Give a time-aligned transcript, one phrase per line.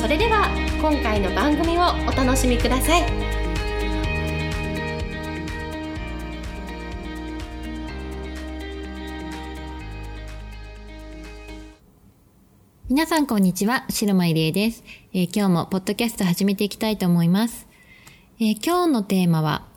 [0.00, 0.48] それでは
[0.80, 3.02] 今回の番組をお楽しみください
[12.88, 14.82] 皆さんこんにちは、白間入江です、
[15.12, 17.68] えー、今日もポッドキャスト始めていきたいと思います。
[18.40, 19.68] えー、今日のテーマは、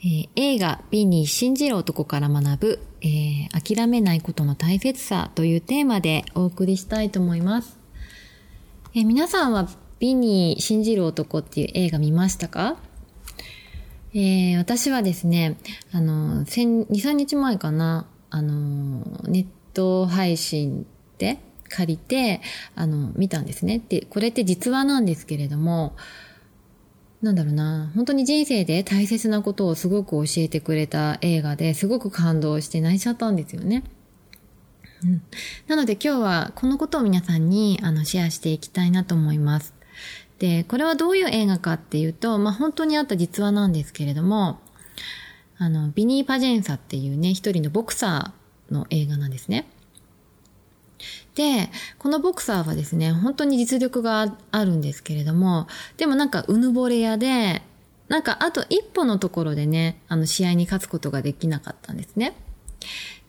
[0.00, 7.83] えー、映画美に信じる男から学ぶえー、諦めないことの大切さというテーマでお送りしたいと思います。
[8.96, 12.76] え、皆さんは美に信じる男っていう映画見ましたか？
[14.14, 15.56] えー、私はですね、
[15.90, 20.86] あの、2、3日前かな、あの、ネット配信
[21.18, 22.40] で借りて、
[22.76, 23.82] あの、見たんですね。
[23.88, 25.96] で、これって実話なんですけれども、
[27.20, 33.82] なんだろうな、本当に人生で大切なことをすごく教えてくれた映画ですごく感動して泣いちゃったんですよね。
[35.04, 35.22] うん、
[35.66, 39.74] なので今日はこのことを皆さんにあのシェアしていきたいなと思います。
[40.38, 44.60] で、これはどういう映画かっていうと、まあ本当にあった実話なんですけれども、
[45.58, 49.68] あの、ビニー・パジェンサっていうね、一人のボクサーの映画なんですね。
[51.34, 57.62] で、このボクサーはですね、本当に実力があるんですけれども、でもなんかうぬぼれ屋で、
[58.08, 62.36] なんかあと一歩のところでね、あの試合に勝つことができなかったんですね。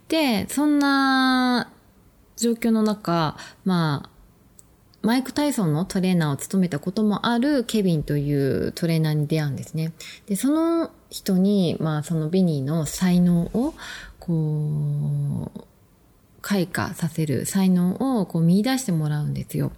[0.07, 1.71] で、そんな
[2.37, 4.09] 状況の中、まあ、
[5.01, 9.93] マイク・タイソンのトレーナーを務めたこともあるケビンというトレーナーに出会うんですね。
[10.25, 13.75] で、その人に、まあ、そのビニーの才能を、
[14.19, 15.61] こう、
[16.41, 19.71] 開花させる才能をこう見出してもらうんですよ。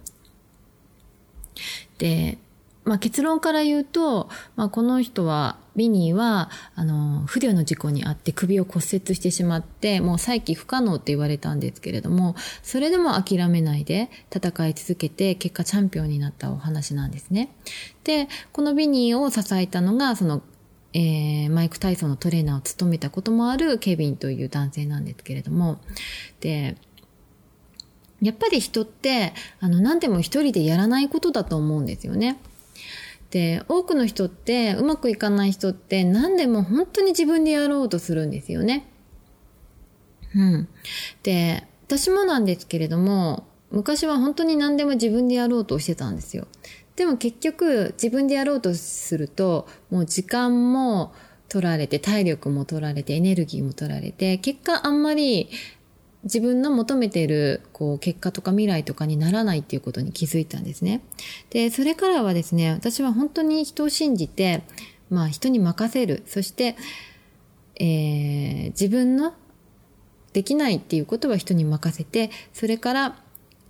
[1.98, 2.38] で、
[2.84, 17.48] まあ、結論から言うと、まあ、この人は、ビニーは、あの、不慮の事故にあって首を骨折してしまって、もう再起不可能って言われたんですけれども、それでも諦めないで戦い続けて、結果チャンピオンになったお話なんですね。
[18.04, 20.42] で、このビニーを支えたのが、その
[20.94, 25.78] えー、マイク・タイソンのトレーナーを務めたこともあるケビンという男性なんですけれども、
[26.40, 26.76] で、
[28.20, 32.38] やっぱり人って、あの、何でも一人でやらないことだと思うんですよね。
[33.30, 38.86] で、多くの人って、うまくいかない人って、何でも本当に自分でやろうとするんですよね。
[40.34, 40.68] うん。
[41.22, 46.46] で、私もなんですけれども、昔は本当に何でも自分でやろうとしてたんですよ。
[46.96, 51.12] でも結局自分でやろうとすると、もう時間も
[51.48, 55.48] 取られて、体力も取られて、エネルギーも取られて、結果あんまり
[56.24, 61.00] 自分の求めているこう結果とか未来とかにならないっていうことに気づいたんですね。
[61.50, 64.62] で、それからはですね、私は本当に人を信じて、
[65.10, 66.22] まあ人に任せる。
[66.26, 66.76] そして、
[67.76, 69.34] えー、自分の
[70.32, 73.22] できないっていうことは人に任せて、それから、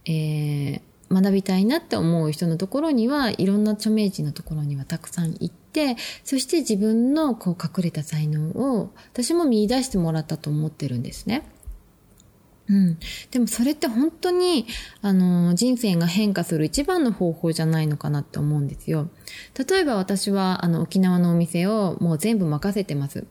[0.07, 11.43] えー、学びたいなって思う人のところには、いろんな著名人のところにはたくさん行って、そして自分のこう隠れた才能を私も見出してもらったと思ってるんですね。
[12.71, 12.99] うん。
[13.31, 14.67] でもそれって本当に、
[15.01, 19.09] あの、人生が変化する一番の方法じゃないのかなって思うんですよ。
[19.69, 23.27] 例えば私は、あの、沖縄のお店をもう全部任せてます。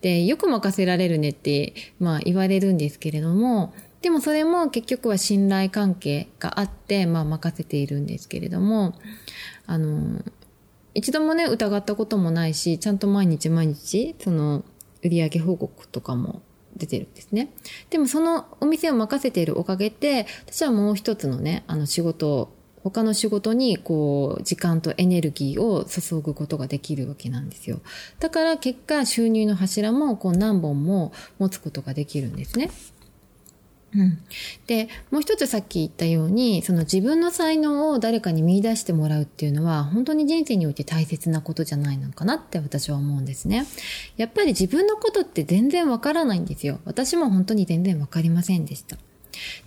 [0.00, 8.94] で、よく任せられるねって、まあ言われるんですけれども、でもそれも結局は信頼関係があって、まあ任せているんですけれども、
[9.66, 10.22] あの、
[10.94, 14.64] 一度もね、疑ったこともないし、ちゃんと毎日毎日、その、
[15.02, 16.42] 売上報告とかも
[16.78, 17.50] 出てるんですね。
[17.90, 22.54] でもそのお店を任せているおかげで、私はもう一つのね、あの仕事を、
[22.84, 27.80] 他の仕事にこう、時間とエネルギーを注ぐことができるわけなんですよ。
[28.20, 32.70] だから結果収入の柱もこう何本も持つことができるんですね。
[33.94, 34.18] うん。
[34.66, 43.66] で、もう一つさっき言ったように、その自分の才能を誰かに見出してもらうっていうのは、本当に人生において大切なことじゃないのかなって私は思うんですね。
[44.16, 46.80] やっぱり自分のことって全然わからないんですよ。
[46.84, 48.98] 私も本当に全然わかりませんでした。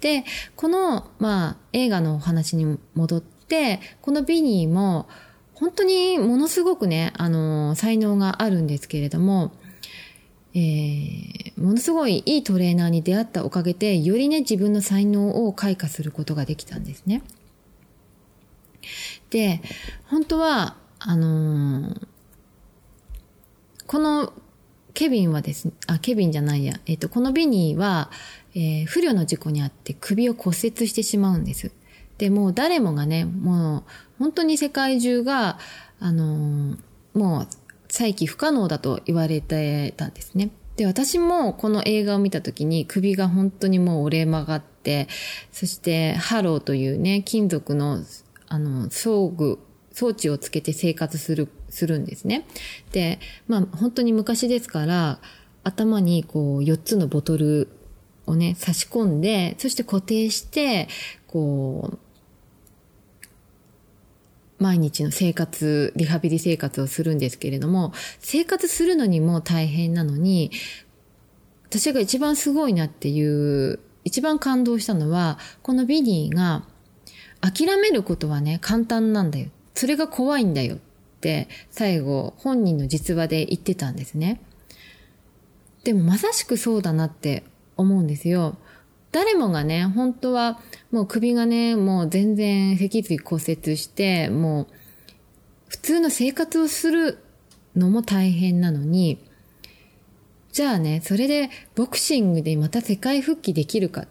[0.02, 0.24] で、
[0.56, 5.08] この、まあ、映画のお話に戻って、このビニーも、
[5.56, 9.52] 本当にものすごくね、あの、才能があるんですけれども、
[10.54, 17.22] えー、ものすごいいいトレーナーに出会ったおかげで、よりね、自分の才能を開花することができたんですね。
[19.30, 19.62] で、
[20.06, 22.08] 本当は、あのー
[23.88, 24.32] この
[24.94, 28.10] ケビンはですね、あ、ケビンじゃないや、えっ、と、このビニーは、
[28.56, 31.72] えー不慮の事故にあって首を骨折してしまうんです。
[32.18, 33.84] で、もう誰もがね、もう
[34.20, 35.60] 本当に世界中が、
[36.00, 36.78] あのー
[37.14, 37.48] もう
[37.92, 40.50] 再起不可能だと言われてたんですね。
[40.78, 45.10] で、私もこの映画を見た時に首が本当にもう折れ曲がって、
[45.52, 48.00] そして halo というね、金属の、
[48.48, 49.60] あの、装具、
[49.92, 52.48] 装置をつけて生活する、するんですね。
[52.94, 55.20] で、まあ本当に昔ですから、
[55.64, 57.68] 頭にこう4つのボトル
[58.26, 60.88] をね、差し込んで、そして固定して、
[61.28, 62.00] こう、
[64.62, 70.52] 毎日の生活、リハビリ生活をするんですけれども、生活するのにも大変なのに、
[71.68, 76.64] 私が一番すごいなっていう、一番感動したのは、このビニーが、
[77.42, 79.50] 諦めることはね、簡単なんだよ。
[79.74, 80.80] それが怖いんだよっ
[81.22, 84.42] て、最後、本人の実話で言ってたんですね。
[85.84, 87.44] でもまさしくそうだなって
[87.78, 88.58] 思うんですよ。
[89.12, 90.60] 誰もがね、本当は
[90.92, 94.68] もう首がね、もう全然脊髄骨折して、もう
[95.68, 97.20] 普通の生活をする
[97.76, 99.20] のも大変なのに、
[100.52, 104.08] じゃあね、それでボクシングでまた世界復帰できるかっ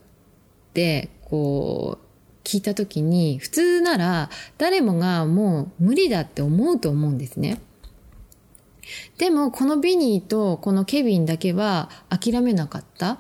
[0.75, 2.07] て、こう、
[2.45, 7.61] 聞いたときに、普通なら誰もがもう無理だって思うと思うんですね。
[9.19, 13.19] でも、このビニーとこのケビンだけは諦めなかった。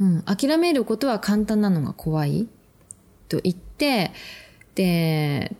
[0.00, 2.48] うん、諦めることは簡単なのが怖い
[3.28, 4.12] と言って、
[4.74, 5.56] で、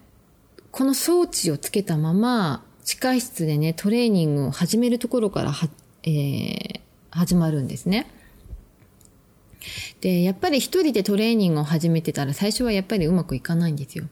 [0.71, 5.69] この装置をつけたまま、地下室でね、トレーニングを始めるところからは、
[6.03, 6.85] えー
[7.15, 8.07] 始まるんですね。
[10.01, 14.05] で、やっぱり一人でトレーニングを始めてたら最初はやっぱりうまくいかないんですよ。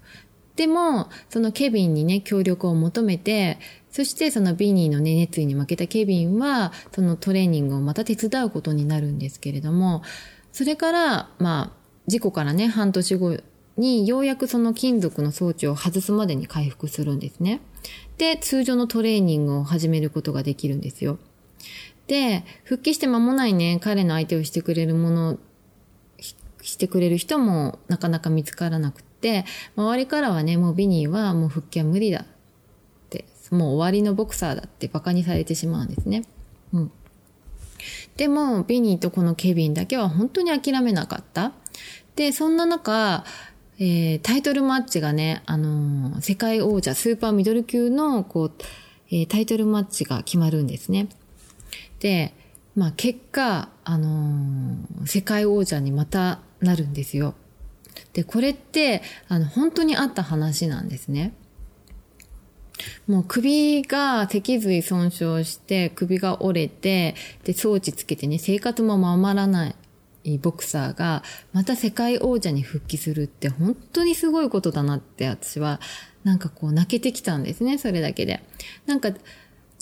[0.57, 3.59] でも、そのケビンにね、協力を求めて、
[3.91, 10.03] そしてそのビニーのね、熱意に負けたケビンは、そのトレーニングをまた手伝うことになるんですけれども、
[10.53, 13.39] それから、まあ、事故からね、半年後
[13.77, 17.61] にようやくその金属の装置を外すまでに回復するんですね。
[18.19, 21.19] で、通常のトレーニングを始めることができるんですよ。
[22.07, 25.39] で、復帰して間もないね、彼の相手をしてくれるもの、
[26.61, 29.45] してくれる人もなかなか見つからなくてって、
[29.77, 32.25] 周りからはね、もうビニーはもう復帰は無理だっ
[33.09, 36.25] て、もう終わりのボクサーだって馬鹿にされてしまうんですね。
[36.73, 36.91] うん。
[38.17, 41.53] でも、ビニーとこのケビンだけは本当に諦めなかった。
[42.17, 43.25] で、そんな中、
[43.79, 48.53] えータイトルマッチがね、あのー世界王者、スーパーミドル級の、こう、
[49.11, 51.09] えータイトルマッチが決まるんですね。
[52.01, 52.35] で、
[52.75, 57.35] まあ結果、あのー世界王者にまたなるんですよ。
[58.13, 61.35] で、これって、あの、本当にあった話なんですね。
[63.07, 69.75] もう首が脊髄損傷して首が折れて、で、装置つけてね、生活も守らな
[70.25, 71.23] いボクサーが、
[71.53, 75.81] また世界王者に復帰するって本当にすごいことだなって私は、
[76.25, 78.43] なんかこう泣けてきたんですね、それだけで。
[78.87, 79.11] なんか、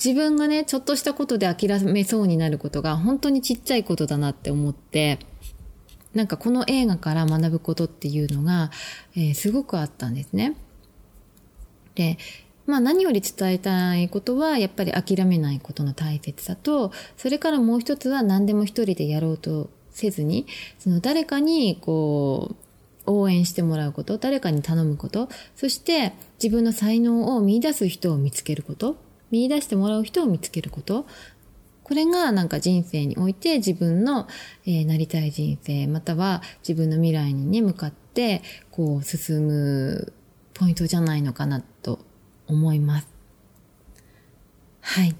[0.02, 5.18] 自分がね、ちょっとしたことで諦めそうになることが本当にちっちゃいことだなって思って、
[6.14, 8.70] なんかこの映画から学ぶことっていうのが、
[9.16, 10.56] えーすごくあったんですね。
[11.94, 12.18] で、
[12.66, 20.46] まあ何より伝えたいことは、やっぱり諦めないことの大切さと、それからもう一つは何でも一人でやろうとせずに、
[20.78, 22.56] その誰かにこ
[23.06, 26.12] う、応援してもらうこと、誰かに頼むこと、そして
[26.42, 28.96] 自分の才能を見出す人を見つけること、
[29.30, 31.06] 見出してもらう人を見つけること、
[31.90, 34.28] これがなんか人生において自分の、
[34.64, 40.12] えーなりたい人生、または自分の未来にね、向かって、こう進む
[40.54, 41.98] ポイントじゃないのかなと
[42.46, 43.08] 思います。
[44.82, 45.16] はい。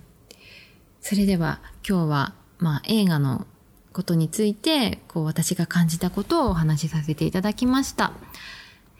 [1.00, 3.48] それでは今日は、まあ映画の
[3.92, 8.12] ことについて、こう私が感じたことをお話しさせていただきました。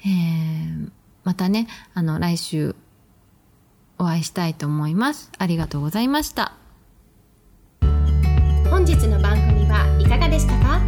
[0.05, 0.91] えー
[1.23, 2.75] またね、あの来週
[3.97, 5.31] お会いしたいと思います。
[5.39, 6.60] ありがとうございました。
[8.81, 10.81] 本日の番組はいかがでしたか？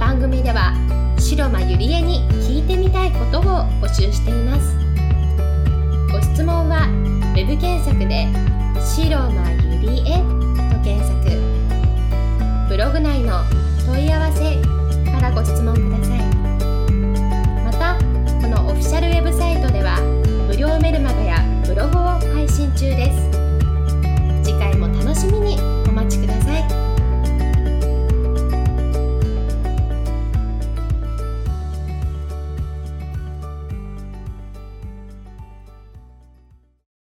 [0.00, 0.72] 番組では
[1.18, 3.42] 白間ゆりえに聞いてみたいことを
[3.82, 4.74] 募集しています。
[6.10, 6.88] ご質問は
[7.36, 8.26] web 検索で
[8.80, 10.16] 「白間ゆりえ」
[10.72, 11.28] と検索。
[12.70, 13.42] ブログ内の
[13.84, 14.56] 問い合わせ
[15.12, 16.20] からご質問ください。
[17.66, 17.96] また
[18.40, 20.00] このオフィシャルウェブサイトでは
[20.48, 22.02] 無料メルマガやブログを
[22.34, 23.30] 配信中です。
[24.42, 25.75] 次回も楽しみに。